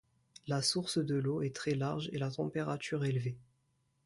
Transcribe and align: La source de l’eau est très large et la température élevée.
La 0.47 0.63
source 0.63 0.97
de 0.97 1.13
l’eau 1.13 1.43
est 1.43 1.55
très 1.55 1.75
large 1.75 2.09
et 2.11 2.17
la 2.17 2.31
température 2.31 3.05
élevée. 3.05 3.37